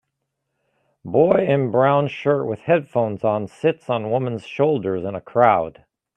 [1.05, 5.85] Boy in brown shirt with headphones on sits on woman 's shoulders in a crowd.